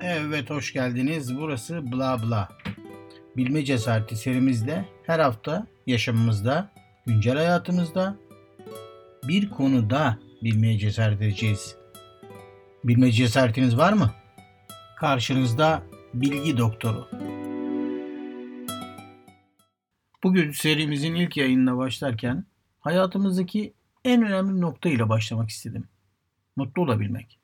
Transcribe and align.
Evet 0.00 0.50
hoş 0.50 0.72
geldiniz. 0.72 1.36
Burası 1.36 1.92
Bla 1.92 2.22
Bla. 2.22 2.48
Bilme 3.36 3.64
cesareti 3.64 4.16
serimizde 4.16 4.84
her 5.02 5.18
hafta 5.18 5.66
yaşamımızda, 5.86 6.72
güncel 7.06 7.36
hayatımızda 7.36 8.16
bir 9.28 9.50
konuda 9.50 10.18
bilmeye 10.42 10.78
cesaret 10.78 11.22
edeceğiz. 11.22 11.76
Bilme 12.84 13.12
cesaretiniz 13.12 13.76
var 13.76 13.92
mı? 13.92 14.10
Karşınızda 14.96 15.82
bilgi 16.14 16.56
doktoru. 16.56 17.08
Bugün 20.22 20.50
serimizin 20.50 21.14
ilk 21.14 21.36
yayınına 21.36 21.76
başlarken 21.76 22.44
hayatımızdaki 22.80 23.74
en 24.04 24.22
önemli 24.22 24.60
nokta 24.60 24.88
ile 24.88 25.08
başlamak 25.08 25.50
istedim. 25.50 25.88
Mutlu 26.56 26.82
olabilmek. 26.82 27.38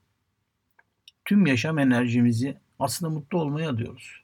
Tüm 1.25 1.47
yaşam 1.47 1.79
enerjimizi 1.79 2.59
aslında 2.79 3.13
mutlu 3.13 3.41
olmaya 3.41 3.71
adıyoruz. 3.71 4.23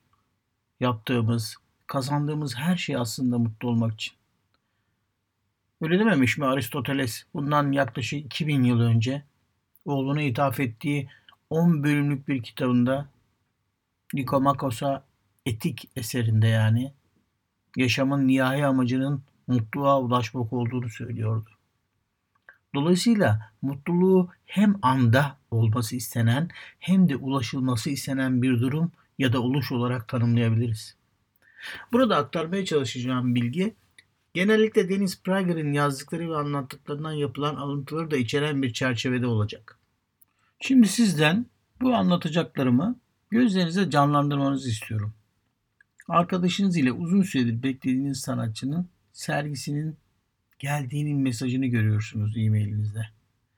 Yaptığımız, 0.81 1.57
kazandığımız 1.87 2.57
her 2.57 2.77
şey 2.77 2.97
aslında 2.97 3.39
mutlu 3.39 3.69
olmak 3.69 3.95
için. 3.95 4.15
Öyle 5.81 5.99
dememiş 5.99 6.39
mi 6.39 6.47
Aristoteles 6.47 7.25
bundan 7.35 7.73
yaklaşık 7.73 8.27
2000 8.27 8.63
yıl 8.63 8.81
önce 8.81 9.23
oğluna 9.85 10.23
ithaf 10.23 10.61
ettiği 10.61 11.09
10 11.51 11.85
bölümlük 11.85 12.29
bir 12.29 12.43
kitabında 12.43 13.09
Nikomakos'a 14.15 15.05
etik 15.47 15.91
eserinde 15.97 16.47
yani 16.47 16.93
yaşamın 17.77 18.29
nihai 18.29 18.67
amacının 18.67 19.23
mutluluğa 19.47 20.01
ulaşmak 20.01 20.53
olduğunu 20.53 20.89
söylüyordu. 20.89 21.58
Dolayısıyla 22.75 23.53
mutluluğu 23.63 24.31
hem 24.47 24.75
anda 24.83 25.37
olması 25.51 25.97
istenen 25.97 26.49
hem 26.79 27.09
de 27.09 27.17
ulaşılması 27.17 27.91
istenen 27.91 28.43
bir 28.43 28.61
durum 28.61 28.93
ya 29.19 29.33
da 29.33 29.43
oluş 29.43 29.73
olarak 29.73 30.09
tanımlayabiliriz. 30.09 30.97
Burada 31.93 32.17
aktarmaya 32.17 32.65
çalışacağım 32.65 33.35
bilgi 33.35 33.75
genellikle 34.35 34.89
Deniz 34.89 35.23
Prager'in 35.23 35.73
yazdıkları 35.73 36.31
ve 36.31 36.37
anlattıklarından 36.37 37.13
yapılan 37.13 37.55
alıntıları 37.55 38.11
da 38.11 38.17
içeren 38.17 38.63
bir 38.63 38.73
çerçevede 38.73 39.27
olacak. 39.27 39.79
Şimdi 40.61 40.89
sizden 40.89 41.47
bu 41.81 41.95
anlatacaklarımı 41.95 42.99
gözlerinize 43.31 43.91
canlandırmanızı 43.91 44.69
istiyorum. 44.69 45.15
Arkadaşınız 46.09 46.77
ile 46.77 46.93
uzun 46.93 47.23
süredir 47.23 47.63
beklediğiniz 47.63 48.21
sanatçının 48.21 48.89
sergisinin 49.13 49.97
geldiğinin 50.59 51.19
mesajını 51.19 51.67
görüyorsunuz 51.67 52.37
e-mailinizde. 52.37 53.09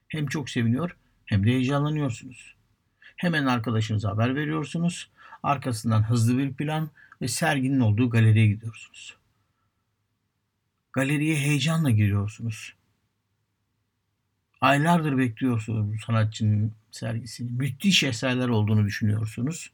Hem 0.09 0.27
çok 0.27 0.51
seviniyor 0.51 0.97
hem 1.27 1.47
de 1.47 1.51
heyecanlanıyorsunuz. 1.51 2.55
Hemen 3.17 3.47
arkadaşınıza 3.47 4.11
haber 4.11 4.35
veriyorsunuz. 4.35 5.11
Arkasından 5.43 6.11
hızlı 6.11 6.39
bir 6.39 6.55
plan 6.55 6.91
ve 7.23 7.29
serginin 7.29 7.81
olduğu 7.81 8.11
galeriye 8.11 8.47
gidiyorsunuz. 8.47 9.17
Galeriye 10.93 11.37
heyecanla 11.37 11.91
giriyorsunuz. 11.91 12.75
Aylardır 14.61 15.19
bekliyorsunuz 15.19 15.93
bu 15.93 15.99
sanatçının 15.99 16.73
sergisini. 16.91 17.51
Müthiş 17.51 18.03
eserler 18.03 18.49
olduğunu 18.49 18.87
düşünüyorsunuz. 18.87 19.71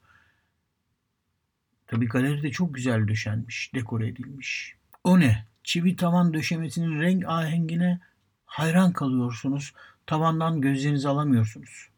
Tabii 1.86 2.06
galeri 2.06 2.42
de 2.42 2.50
çok 2.50 2.74
güzel 2.74 3.08
döşenmiş, 3.08 3.70
dekore 3.74 4.08
edilmiş. 4.08 4.76
O 5.04 5.20
ne? 5.20 5.46
Çivi 5.66 5.96
tavan 5.96 6.34
döşemesinin 6.34 7.00
renk 7.00 7.24
ahengine 7.28 8.00
hayran 8.44 8.92
kalıyorsunuz. 8.92 9.72
Tavandan 10.06 10.60
gözlerinizi 10.60 11.08
alamıyorsunuz. 11.08 11.88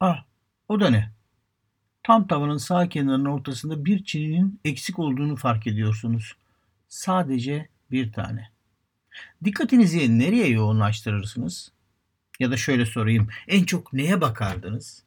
Ah, 0.00 0.24
o 0.68 0.80
da 0.80 0.90
ne? 0.90 1.10
Tam 2.02 2.26
tavanın 2.26 2.56
sağ 2.56 2.88
kenarının 2.88 3.24
ortasında 3.24 3.84
bir 3.84 4.04
çininin 4.04 4.60
eksik 4.64 4.98
olduğunu 4.98 5.36
fark 5.36 5.66
ediyorsunuz. 5.66 6.36
Sadece 6.88 7.68
bir 7.90 8.12
tane. 8.12 8.50
Dikkatinizi 9.44 10.18
nereye 10.18 10.48
yoğunlaştırırsınız? 10.48 11.72
Ya 12.40 12.50
da 12.50 12.56
şöyle 12.56 12.86
sorayım. 12.86 13.28
En 13.48 13.64
çok 13.64 13.92
neye 13.92 14.20
bakardınız? 14.20 15.04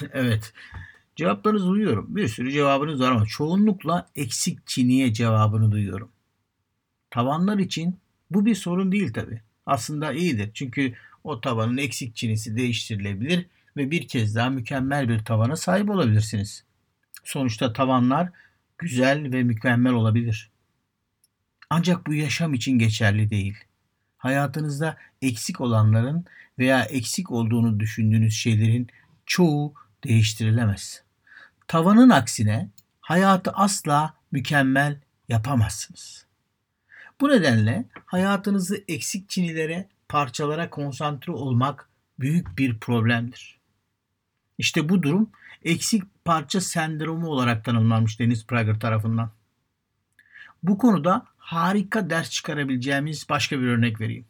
evet. 0.12 0.52
Cevaplarınızı 1.18 1.66
duyuyorum. 1.66 2.16
Bir 2.16 2.28
sürü 2.28 2.52
cevabınız 2.52 3.00
var 3.00 3.10
ama 3.10 3.26
çoğunlukla 3.26 4.08
eksik 4.16 4.66
çiniye 4.66 5.12
cevabını 5.12 5.72
duyuyorum. 5.72 6.10
Tavanlar 7.10 7.58
için 7.58 7.98
bu 8.30 8.46
bir 8.46 8.54
sorun 8.54 8.92
değil 8.92 9.12
tabi. 9.12 9.42
Aslında 9.66 10.12
iyidir. 10.12 10.50
Çünkü 10.54 10.94
o 11.24 11.40
tavanın 11.40 11.76
eksik 11.76 12.16
çinisi 12.16 12.56
değiştirilebilir 12.56 13.46
ve 13.76 13.90
bir 13.90 14.08
kez 14.08 14.34
daha 14.34 14.50
mükemmel 14.50 15.08
bir 15.08 15.24
tavana 15.24 15.56
sahip 15.56 15.90
olabilirsiniz. 15.90 16.64
Sonuçta 17.24 17.72
tavanlar 17.72 18.30
güzel 18.78 19.32
ve 19.32 19.42
mükemmel 19.42 19.92
olabilir. 19.92 20.50
Ancak 21.70 22.06
bu 22.06 22.14
yaşam 22.14 22.54
için 22.54 22.78
geçerli 22.78 23.30
değil. 23.30 23.56
Hayatınızda 24.16 24.96
eksik 25.22 25.60
olanların 25.60 26.24
veya 26.58 26.84
eksik 26.84 27.30
olduğunu 27.30 27.80
düşündüğünüz 27.80 28.34
şeylerin 28.34 28.86
çoğu 29.26 29.74
değiştirilemez. 30.04 31.07
Tavanın 31.68 32.10
aksine 32.10 32.70
hayatı 33.00 33.50
asla 33.50 34.14
mükemmel 34.32 35.00
yapamazsınız. 35.28 36.26
Bu 37.20 37.28
nedenle 37.28 37.84
hayatınızı 38.06 38.84
eksik 38.88 39.28
çinilere, 39.28 39.88
parçalara 40.08 40.70
konsantre 40.70 41.32
olmak 41.32 41.88
büyük 42.20 42.58
bir 42.58 42.78
problemdir. 42.78 43.58
İşte 44.58 44.88
bu 44.88 45.02
durum 45.02 45.30
eksik 45.64 46.24
parça 46.24 46.60
sendromu 46.60 47.26
olarak 47.26 47.64
tanımlanmış 47.64 48.20
Deniz 48.20 48.46
Prager 48.46 48.80
tarafından. 48.80 49.30
Bu 50.62 50.78
konuda 50.78 51.26
harika 51.38 52.10
ders 52.10 52.30
çıkarabileceğimiz 52.30 53.28
başka 53.28 53.60
bir 53.60 53.66
örnek 53.66 54.00
vereyim. 54.00 54.26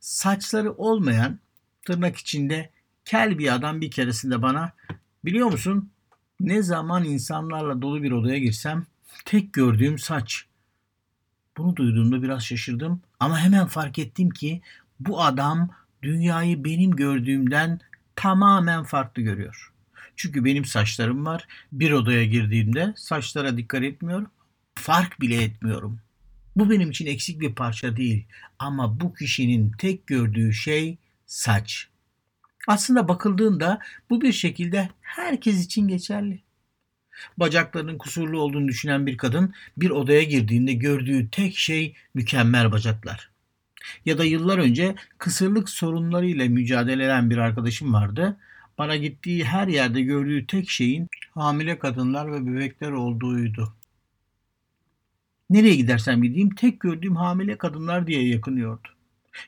Saçları 0.00 0.72
olmayan 0.72 1.38
tırnak 1.84 2.16
içinde 2.16 2.70
kel 3.04 3.38
bir 3.38 3.54
adam 3.54 3.80
bir 3.80 3.90
keresinde 3.90 4.42
bana 4.42 4.72
biliyor 5.24 5.50
musun 5.50 5.91
ne 6.42 6.62
zaman 6.62 7.04
insanlarla 7.04 7.82
dolu 7.82 8.02
bir 8.02 8.10
odaya 8.10 8.38
girsem 8.38 8.86
tek 9.24 9.52
gördüğüm 9.52 9.98
saç. 9.98 10.44
Bunu 11.56 11.76
duyduğumda 11.76 12.22
biraz 12.22 12.42
şaşırdım 12.44 13.00
ama 13.20 13.38
hemen 13.38 13.66
fark 13.66 13.98
ettim 13.98 14.30
ki 14.30 14.60
bu 15.00 15.22
adam 15.22 15.70
dünyayı 16.02 16.64
benim 16.64 16.90
gördüğümden 16.90 17.80
tamamen 18.16 18.84
farklı 18.84 19.22
görüyor. 19.22 19.72
Çünkü 20.16 20.44
benim 20.44 20.64
saçlarım 20.64 21.26
var. 21.26 21.46
Bir 21.72 21.90
odaya 21.90 22.24
girdiğimde 22.24 22.94
saçlara 22.96 23.56
dikkat 23.56 23.82
etmiyor. 23.82 24.26
Fark 24.74 25.20
bile 25.20 25.42
etmiyorum. 25.42 26.00
Bu 26.56 26.70
benim 26.70 26.90
için 26.90 27.06
eksik 27.06 27.40
bir 27.40 27.54
parça 27.54 27.96
değil 27.96 28.26
ama 28.58 29.00
bu 29.00 29.14
kişinin 29.14 29.72
tek 29.78 30.06
gördüğü 30.06 30.52
şey 30.52 30.98
saç. 31.26 31.88
Aslında 32.66 33.08
bakıldığında 33.08 33.80
bu 34.10 34.20
bir 34.20 34.32
şekilde 34.32 34.88
herkes 35.00 35.64
için 35.64 35.88
geçerli. 35.88 36.42
Bacaklarının 37.36 37.98
kusurlu 37.98 38.40
olduğunu 38.40 38.68
düşünen 38.68 39.06
bir 39.06 39.16
kadın 39.16 39.54
bir 39.76 39.90
odaya 39.90 40.22
girdiğinde 40.22 40.72
gördüğü 40.72 41.30
tek 41.30 41.56
şey 41.56 41.94
mükemmel 42.14 42.72
bacaklar. 42.72 43.30
Ya 44.06 44.18
da 44.18 44.24
yıllar 44.24 44.58
önce 44.58 44.94
kısırlık 45.18 45.68
sorunlarıyla 45.68 46.48
mücadele 46.48 47.04
eden 47.04 47.30
bir 47.30 47.38
arkadaşım 47.38 47.92
vardı. 47.92 48.36
Bana 48.78 48.96
gittiği 48.96 49.44
her 49.44 49.68
yerde 49.68 50.02
gördüğü 50.02 50.46
tek 50.46 50.70
şeyin 50.70 51.08
hamile 51.34 51.78
kadınlar 51.78 52.32
ve 52.32 52.46
bebekler 52.46 52.90
olduğuydu. 52.90 53.74
Nereye 55.50 55.74
gidersem 55.74 56.22
gideyim 56.22 56.54
tek 56.54 56.80
gördüğüm 56.80 57.16
hamile 57.16 57.58
kadınlar 57.58 58.06
diye 58.06 58.28
yakınıyordu. 58.28 58.88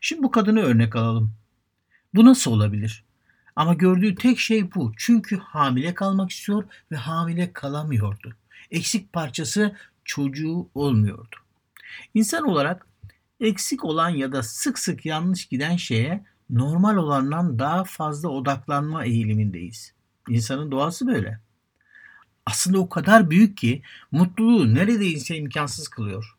Şimdi 0.00 0.22
bu 0.22 0.30
kadını 0.30 0.60
örnek 0.60 0.96
alalım. 0.96 1.34
Bu 2.14 2.24
nasıl 2.24 2.52
olabilir? 2.52 3.04
Ama 3.56 3.74
gördüğü 3.74 4.14
tek 4.14 4.38
şey 4.38 4.74
bu. 4.74 4.92
Çünkü 4.96 5.36
hamile 5.36 5.94
kalmak 5.94 6.30
istiyor 6.30 6.64
ve 6.90 6.96
hamile 6.96 7.52
kalamıyordu. 7.52 8.36
Eksik 8.70 9.12
parçası 9.12 9.76
çocuğu 10.04 10.68
olmuyordu. 10.74 11.36
İnsan 12.14 12.44
olarak 12.44 12.86
eksik 13.40 13.84
olan 13.84 14.08
ya 14.08 14.32
da 14.32 14.42
sık 14.42 14.78
sık 14.78 15.06
yanlış 15.06 15.46
giden 15.46 15.76
şeye 15.76 16.24
normal 16.50 16.96
olandan 16.96 17.58
daha 17.58 17.84
fazla 17.84 18.28
odaklanma 18.28 19.04
eğilimindeyiz. 19.04 19.92
İnsanın 20.28 20.70
doğası 20.70 21.06
böyle. 21.06 21.40
Aslında 22.46 22.78
o 22.78 22.88
kadar 22.88 23.30
büyük 23.30 23.56
ki 23.56 23.82
mutluluğu 24.12 24.74
neredeyse 24.74 25.36
imkansız 25.36 25.88
kılıyor. 25.88 26.36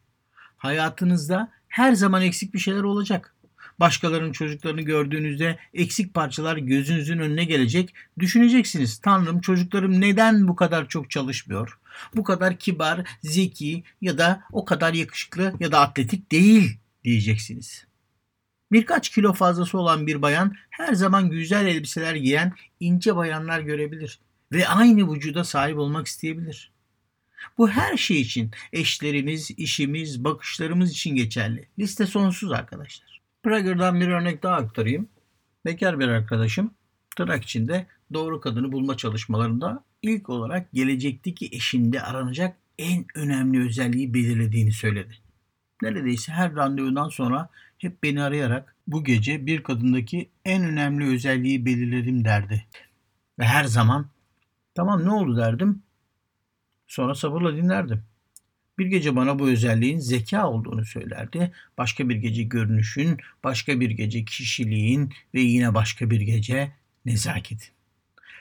Hayatınızda 0.58 1.52
her 1.68 1.94
zaman 1.94 2.22
eksik 2.22 2.54
bir 2.54 2.60
şeyler 2.60 2.84
olacak. 2.84 3.35
Başkalarının 3.80 4.32
çocuklarını 4.32 4.82
gördüğünüzde 4.82 5.60
eksik 5.74 6.14
parçalar 6.14 6.58
gözünüzün 6.58 7.20
önüne 7.20 7.46
gelecek. 7.46 7.94
Düşüneceksiniz. 8.20 8.98
Tanrım 8.98 9.42
çocuklarım 9.42 10.02
neden 10.02 10.48
bu 10.48 10.56
kadar 10.56 10.88
çok 10.88 11.12
çalışmıyor? 11.12 11.80
Bu 12.16 12.24
kadar 12.24 12.58
kibar, 12.58 13.08
zeki 13.22 13.84
ya 14.02 14.18
da 14.18 14.44
o 14.52 14.66
kadar 14.66 14.94
yakışıklı 14.94 15.54
ya 15.60 15.72
da 15.72 15.80
atletik 15.80 16.32
değil 16.32 16.78
diyeceksiniz. 17.04 17.86
Birkaç 18.72 19.10
kilo 19.10 19.34
fazlası 19.34 19.78
olan 19.78 20.08
bir 20.08 20.22
bayan 20.22 20.56
her 20.70 20.94
zaman 20.94 21.30
güzel 21.30 21.66
elbiseler 21.66 22.16
giyen 22.16 22.54
ince 22.80 23.16
bayanlar 23.16 23.60
görebilir 23.60 24.20
ve 24.52 24.68
aynı 24.68 25.14
vücuda 25.14 25.44
sahip 25.44 25.78
olmak 25.78 26.08
isteyebilir. 26.08 26.72
Bu 27.58 27.70
her 27.70 27.98
şey 27.98 28.22
için, 28.22 28.52
eşlerimiz, 28.74 29.52
işimiz, 29.52 30.24
bakışlarımız 30.24 30.92
için 30.92 31.16
geçerli. 31.16 31.68
Liste 31.80 32.06
sonsuz 32.06 32.52
arkadaşlar. 32.52 33.15
Prager'dan 33.46 34.00
bir 34.00 34.08
örnek 34.08 34.44
daha 34.44 34.56
aktarayım. 34.56 35.10
Bekar 35.66 36.00
bir 36.00 36.08
arkadaşım 36.08 36.72
tırnak 37.16 37.44
içinde 37.44 37.86
doğru 38.14 38.42
kadını 38.42 38.72
bulma 38.72 38.98
çalışmalarında 38.98 39.84
ilk 40.02 40.30
olarak 40.30 40.72
gelecekteki 40.74 41.50
eşinde 41.52 42.02
aranacak 42.02 42.58
en 42.80 43.06
önemli 43.16 43.66
özelliği 43.66 44.14
belirlediğini 44.14 44.72
söyledi. 44.72 45.18
Neredeyse 45.82 46.32
her 46.32 46.56
randevudan 46.56 47.10
sonra 47.10 47.50
hep 47.78 48.04
beni 48.04 48.24
arayarak 48.24 48.76
bu 48.88 49.04
gece 49.04 49.46
bir 49.46 49.64
kadındaki 49.64 50.30
en 50.46 50.64
önemli 50.64 51.14
özelliği 51.14 51.66
belirledim 51.66 52.26
derdi. 52.26 52.66
Ve 53.40 53.44
her 53.44 53.64
zaman 53.64 54.08
tamam 54.76 55.06
ne 55.06 55.12
oldu 55.12 55.38
derdim. 55.38 55.84
Sonra 56.88 57.16
sabırla 57.16 57.56
dinlerdim. 57.56 58.04
Bir 58.80 58.86
gece 58.86 59.16
bana 59.16 59.40
bu 59.40 59.50
özelliğin 59.50 60.00
zeka 60.00 60.50
olduğunu 60.50 60.86
söylerdi. 60.86 61.52
Başka 61.78 62.10
bir 62.10 62.16
gece 62.16 62.44
görünüşün, 62.44 63.18
başka 63.44 63.80
bir 63.80 63.90
gece 63.90 64.26
kişiliğin 64.26 65.14
ve 65.34 65.42
yine 65.42 65.74
başka 65.74 66.10
bir 66.10 66.22
gece 66.22 66.72
nezaketin. 67.06 67.70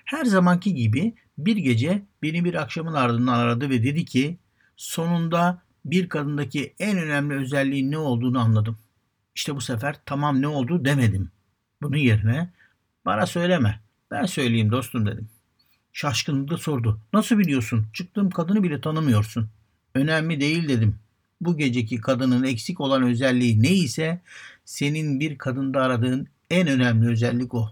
Her 0.05 0.25
zamanki 0.25 0.75
gibi 0.75 1.15
bir 1.39 1.57
gece 1.57 2.03
beni 2.23 2.45
bir 2.45 2.55
akşamın 2.55 2.93
ardından 2.93 3.39
aradı 3.39 3.71
ve 3.71 3.83
dedi 3.83 4.05
ki 4.05 4.39
sonunda 4.77 5.63
bir 5.85 6.09
kadındaki 6.09 6.75
en 6.79 6.99
önemli 6.99 7.35
özelliğin 7.35 7.91
ne 7.91 7.99
olduğunu 7.99 8.39
anladım. 8.39 8.79
İşte 9.35 9.57
bu 9.57 9.61
sefer 9.61 9.97
tamam 10.07 10.43
ne 10.43 10.49
oldu 10.49 10.85
demedim. 10.85 11.31
Bunun 11.83 11.97
yerine 11.97 12.51
bana 13.05 13.27
söyleme 13.27 13.81
ben 14.11 14.27
söyleyeyim 14.27 14.71
dostum 14.71 15.07
dedim. 15.07 15.29
Şaşkınlıkla 15.93 16.59
sordu. 16.59 17.01
Nasıl 17.13 17.39
biliyorsun? 17.39 17.87
Çıktığım 17.93 18.31
kadını 18.31 18.63
bile 18.63 18.81
tanımıyorsun. 18.81 19.49
Önemli 19.95 20.41
değil 20.41 20.69
dedim. 20.69 20.99
Bu 21.41 21.57
geceki 21.57 22.01
kadının 22.01 22.45
eksik 22.45 22.81
olan 22.81 23.03
özelliği 23.03 23.63
ne 23.63 23.73
ise 23.73 24.21
senin 24.65 25.21
bir 25.21 25.39
kadında 25.39 25.83
aradığın 25.83 26.29
en 26.51 26.69
önemli 26.69 27.09
özellik 27.09 27.55
o. 27.55 27.71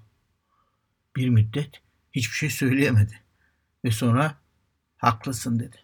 Bir 1.16 1.28
müddet 1.28 1.70
hiçbir 2.12 2.36
şey 2.36 2.50
söyleyemedi. 2.50 3.20
Ve 3.84 3.90
sonra 3.90 4.38
haklısın 4.96 5.58
dedi. 5.58 5.76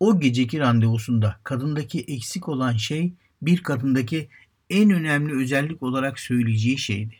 O 0.00 0.20
geceki 0.20 0.60
randevusunda 0.60 1.40
kadındaki 1.44 2.00
eksik 2.00 2.48
olan 2.48 2.76
şey 2.76 3.12
bir 3.42 3.62
kadındaki 3.62 4.28
en 4.70 4.90
önemli 4.90 5.36
özellik 5.36 5.82
olarak 5.82 6.20
söyleyeceği 6.20 6.78
şeydi. 6.78 7.14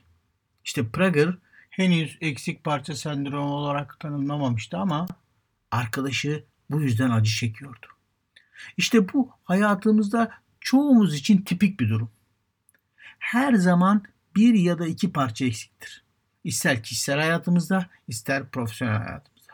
İşte 0.64 0.88
Prager 0.88 1.34
henüz 1.70 2.18
eksik 2.20 2.64
parça 2.64 2.94
sendromu 2.94 3.54
olarak 3.54 4.00
tanımlamamıştı 4.00 4.78
ama 4.78 5.06
arkadaşı 5.70 6.44
bu 6.70 6.80
yüzden 6.80 7.10
acı 7.10 7.30
çekiyordu. 7.30 7.95
İşte 8.76 9.12
bu 9.12 9.30
hayatımızda 9.44 10.30
çoğumuz 10.60 11.14
için 11.14 11.42
tipik 11.42 11.80
bir 11.80 11.88
durum. 11.88 12.10
Her 13.18 13.54
zaman 13.54 14.02
bir 14.36 14.54
ya 14.54 14.78
da 14.78 14.86
iki 14.86 15.12
parça 15.12 15.44
eksiktir. 15.44 16.04
İster 16.44 16.82
kişisel 16.82 17.18
hayatımızda, 17.18 17.86
ister 18.08 18.50
profesyonel 18.50 18.96
hayatımızda. 18.96 19.52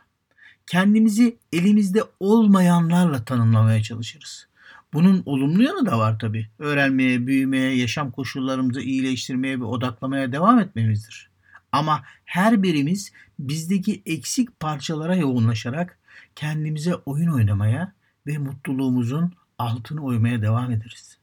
Kendimizi 0.66 1.37
elimizde 1.52 2.02
olmayanlarla 2.20 3.25
tanımlamaya 3.25 3.82
çalışırız. 3.82 4.49
Bunun 4.93 5.22
olumlu 5.26 5.62
yanı 5.62 5.87
da 5.87 5.98
var 5.98 6.19
tabii. 6.19 6.48
Öğrenmeye, 6.58 7.26
büyümeye, 7.26 7.76
yaşam 7.76 8.10
koşullarımızı 8.10 8.81
iyileştirmeye 8.81 9.60
ve 9.60 9.64
odaklamaya 9.64 10.32
devam 10.32 10.58
etmemizdir. 10.58 11.31
Ama 11.72 12.02
her 12.25 12.62
birimiz 12.62 13.12
bizdeki 13.38 14.02
eksik 14.06 14.60
parçalara 14.60 15.16
yoğunlaşarak 15.16 15.98
kendimize 16.34 16.94
oyun 16.94 17.32
oynamaya 17.32 17.93
ve 18.26 18.38
mutluluğumuzun 18.38 19.32
altını 19.58 20.04
oymaya 20.04 20.42
devam 20.42 20.70
ederiz. 20.70 21.19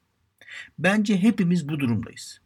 Bence 0.79 1.17
hepimiz 1.17 1.69
bu 1.69 1.79
durumdayız. 1.79 2.41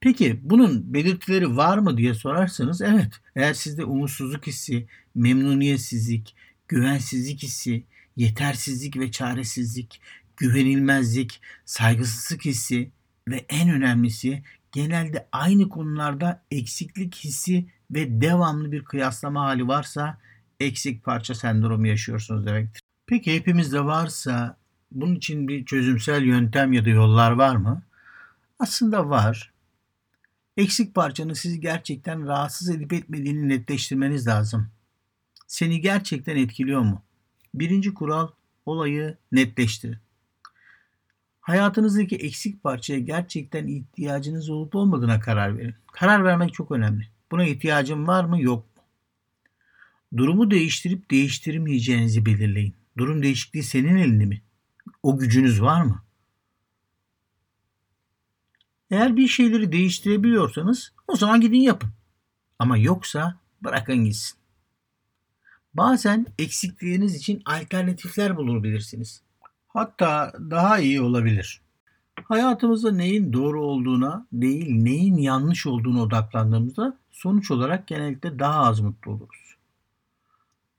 Peki 0.00 0.40
bunun 0.42 0.94
belirtileri 0.94 1.56
var 1.56 1.78
mı 1.78 1.96
diye 1.96 2.14
sorarsanız 2.14 2.82
evet. 2.82 3.20
Eğer 3.36 3.54
sizde 3.54 3.84
umutsuzluk 3.84 4.46
hissi, 4.46 4.86
memnuniyetsizlik, 5.14 6.34
güvensizlik 6.68 7.42
hissi, 7.42 7.84
yetersizlik 8.16 8.96
ve 8.96 9.10
çaresizlik, 9.10 10.00
güvenilmezlik, 10.36 11.40
saygısızlık 11.64 12.44
hissi 12.44 12.90
ve 13.28 13.46
en 13.48 13.70
önemlisi 13.70 14.42
genelde 14.72 15.28
aynı 15.32 15.68
konularda 15.68 16.42
eksiklik 16.50 17.16
hissi 17.16 17.66
ve 17.90 18.20
devamlı 18.20 18.72
bir 18.72 18.84
kıyaslama 18.84 19.44
hali 19.44 19.68
varsa 19.68 20.18
eksik 20.60 21.04
parça 21.04 21.34
sendromu 21.34 21.86
yaşıyorsunuz 21.86 22.46
demektir. 22.46 22.87
Peki 23.08 23.34
hepimizde 23.34 23.84
varsa 23.84 24.56
bunun 24.92 25.14
için 25.14 25.48
bir 25.48 25.64
çözümsel 25.64 26.22
yöntem 26.22 26.72
ya 26.72 26.84
da 26.84 26.88
yollar 26.88 27.30
var 27.30 27.56
mı? 27.56 27.82
Aslında 28.58 29.08
var. 29.08 29.52
Eksik 30.56 30.94
parçanın 30.94 31.32
sizi 31.32 31.60
gerçekten 31.60 32.26
rahatsız 32.26 32.70
edip 32.70 32.92
etmediğini 32.92 33.48
netleştirmeniz 33.48 34.26
lazım. 34.26 34.68
Seni 35.46 35.80
gerçekten 35.80 36.36
etkiliyor 36.36 36.80
mu? 36.80 37.02
Birinci 37.54 37.94
kural 37.94 38.28
olayı 38.66 39.16
netleştirin. 39.32 39.98
Hayatınızdaki 41.40 42.16
eksik 42.16 42.62
parçaya 42.62 43.00
gerçekten 43.00 43.66
ihtiyacınız 43.66 44.50
olup 44.50 44.74
olmadığına 44.74 45.20
karar 45.20 45.58
verin. 45.58 45.74
Karar 45.92 46.24
vermek 46.24 46.54
çok 46.54 46.70
önemli. 46.70 47.08
Buna 47.30 47.44
ihtiyacım 47.44 48.06
var 48.06 48.24
mı 48.24 48.42
yok 48.42 48.76
mu? 48.76 48.82
Durumu 50.16 50.50
değiştirip 50.50 51.10
değiştirmeyeceğinizi 51.10 52.26
belirleyin. 52.26 52.74
Durum 52.98 53.22
değişikliği 53.22 53.62
senin 53.62 53.96
elinde 53.96 54.26
mi? 54.26 54.42
O 55.02 55.18
gücünüz 55.18 55.62
var 55.62 55.82
mı? 55.82 56.02
Eğer 58.90 59.16
bir 59.16 59.28
şeyleri 59.28 59.72
değiştirebiliyorsanız 59.72 60.92
o 61.08 61.16
zaman 61.16 61.40
gidin 61.40 61.60
yapın. 61.60 61.90
Ama 62.58 62.76
yoksa 62.76 63.38
bırakın 63.62 64.04
gitsin. 64.04 64.38
Bazen 65.74 66.26
eksikliğiniz 66.38 67.16
için 67.16 67.42
alternatifler 67.44 68.36
bulabilirsiniz. 68.36 69.22
Hatta 69.68 70.32
daha 70.50 70.78
iyi 70.78 71.00
olabilir. 71.00 71.60
Hayatımızda 72.24 72.92
neyin 72.92 73.32
doğru 73.32 73.64
olduğuna 73.64 74.26
değil 74.32 74.70
neyin 74.70 75.16
yanlış 75.16 75.66
olduğunu 75.66 76.02
odaklandığımızda 76.02 76.98
sonuç 77.10 77.50
olarak 77.50 77.86
genellikle 77.86 78.38
daha 78.38 78.60
az 78.60 78.80
mutlu 78.80 79.12
oluruz. 79.12 79.57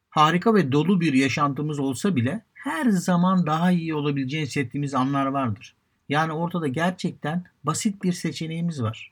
Harika 0.10 0.56
ve 0.56 0.72
dolu 0.72 1.02
bir 1.02 1.14
yaşantımız 1.14 1.80
olsa 1.80 2.16
bile 2.16 2.42
her 2.54 2.90
zaman 2.90 3.46
daha 3.46 3.72
iyi 3.72 3.96
olabileceğini 3.96 4.48
hissettiğimiz 4.48 4.94
anlar 4.94 5.26
vardır. 5.26 5.76
Yani 6.10 6.32
ortada 6.32 6.68
gerçekten 6.68 7.44
basit 7.64 8.04
bir 8.04 8.14
seçeneğimiz 8.14 8.82
var. 8.82 9.12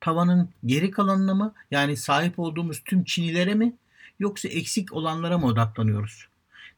Tavanın 0.00 0.48
geri 0.66 0.90
kalanına 0.90 1.34
mı 1.34 1.54
yani 1.70 1.96
sahip 1.96 2.38
olduğumuz 2.38 2.82
tüm 2.84 3.04
çinilere 3.04 3.54
mi 3.54 3.76
yoksa 4.18 4.48
eksik 4.48 4.92
olanlara 4.92 5.38
mı 5.38 5.46
odaklanıyoruz? 5.46 6.28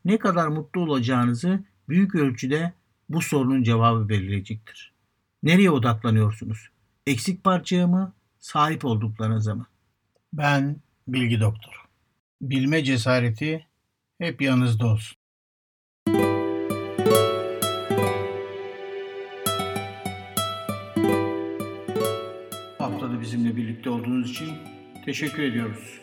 Ne 0.05 0.19
kadar 0.19 0.49
mutlu 0.49 0.81
olacağınızı 0.81 1.61
büyük 1.89 2.15
ölçüde 2.15 2.73
bu 3.09 3.23
sorunun 3.23 3.63
cevabı 3.63 4.09
belirleyecektir. 4.09 4.93
Nereye 5.43 5.71
odaklanıyorsunuz? 5.71 6.69
Eksik 7.07 7.45
parçaya 7.45 7.87
mı, 7.87 8.13
sahip 8.39 8.85
olduklarınıza 8.85 9.55
mı? 9.55 9.67
Ben 10.33 10.77
Bilgi 11.09 11.41
Doktor. 11.41 11.84
Bilme 12.51 12.85
cesareti 12.85 13.67
hep 14.19 14.43
yanınızda 14.43 14.87
olsun. 14.87 15.17
Haftada 22.79 23.21
bizimle 23.21 23.57
birlikte 23.57 23.91
olduğunuz 23.91 24.31
için 24.31 24.49
teşekkür 25.05 25.43
ediyoruz. 25.43 26.01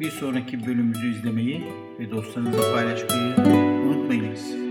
Bir 0.00 0.10
sonraki 0.10 0.66
bölümümüzü 0.66 1.18
izlemeyi 1.18 1.64
ve 1.98 2.10
dostlarınızla 2.10 2.74
paylaşmayı 2.74 3.36
unutmayınız. 3.86 4.61